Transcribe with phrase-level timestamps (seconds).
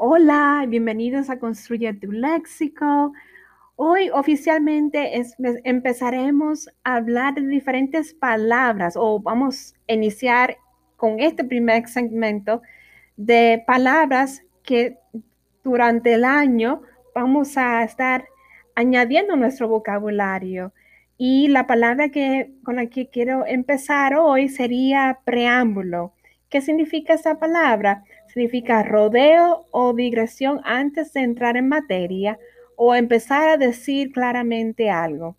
[0.00, 3.12] Hola, bienvenidos a Construye tu Léxico.
[3.74, 5.20] Hoy oficialmente
[5.64, 10.56] empezaremos a hablar de diferentes palabras o vamos a iniciar
[10.94, 12.62] con este primer segmento
[13.16, 14.98] de palabras que
[15.64, 18.24] durante el año vamos a estar
[18.76, 20.72] añadiendo nuestro vocabulario.
[21.16, 26.12] Y la palabra que, con la que quiero empezar hoy sería preámbulo.
[26.50, 28.04] ¿Qué significa esa palabra?
[28.28, 32.38] Significa rodeo o digresión antes de entrar en materia
[32.76, 35.36] o empezar a decir claramente algo.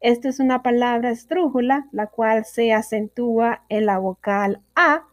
[0.00, 5.06] Esto es una palabra estrújula, la cual se acentúa en la vocal A,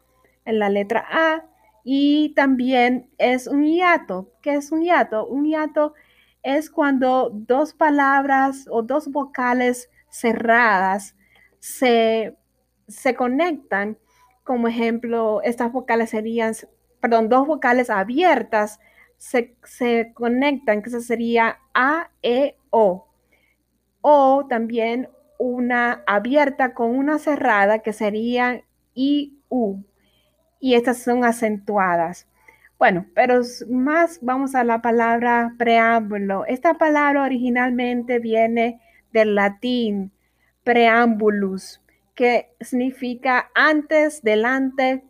[0.44, 1.46] en la letra A,
[1.84, 4.32] y también es un hiato.
[4.42, 5.26] ¿Qué es un hiato?
[5.28, 5.94] Un hiato
[6.44, 11.16] es cuando dos palabras o dos vocales cerradas
[11.59, 12.36] se,
[12.88, 13.98] se conectan.
[14.44, 16.53] Como ejemplo, estas vocales serían,
[17.02, 18.80] perdón, dos vocales abiertas
[19.17, 23.07] se, conectan, que sería A, E, O.
[24.02, 28.63] O también una abierta con una cerrada, que sería
[28.95, 29.83] I, U.
[30.59, 32.27] Y estas son acentuadas.
[32.79, 36.45] Bueno, pero más vamos a la palabra preámbulo.
[36.45, 38.79] Esta palabra originalmente viene
[39.13, 40.11] del latín
[40.63, 41.81] preambulus,
[42.16, 45.03] que significa antes, delante,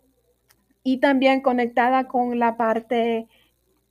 [0.83, 3.27] y también conectada con la parte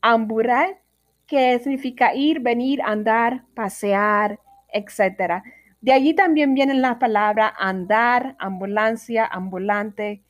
[0.01, 0.81] amburar,
[1.27, 4.41] que significa ir, venir, andar, pasear,
[4.73, 5.43] etc.
[5.81, 10.23] De allí también vienen las palabras andar, ambulancia, ambulante.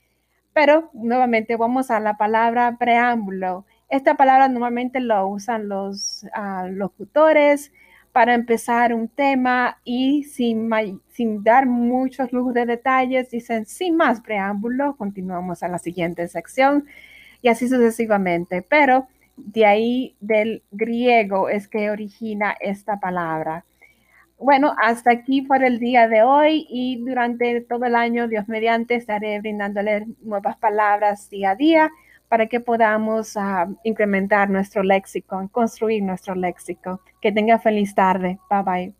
[0.52, 3.64] Pero nuevamente vamos a la palabra preámbulo.
[3.88, 7.72] Esta palabra normalmente lo usan los uh, locutores
[8.12, 10.70] para empezar un tema y sin,
[11.10, 16.86] sin dar muchos lujos de detalles, dicen sin más preámbulo, continuamos a la siguiente sección
[17.42, 18.62] y así sucesivamente.
[18.62, 19.06] Pero
[19.36, 23.64] de ahí del griego es que origina esta palabra.
[24.38, 28.94] Bueno, hasta aquí por el día de hoy y durante todo el año, Dios mediante,
[28.94, 31.90] estaré brindándole nuevas palabras día a día
[32.30, 37.02] para que podamos ah, incrementar nuestro léxico, construir nuestro léxico.
[37.20, 38.38] Que tenga feliz tarde.
[38.48, 38.99] Bye bye.